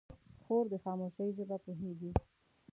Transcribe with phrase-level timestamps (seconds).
[0.43, 2.11] خور د خاموشۍ ژبه پوهېږي.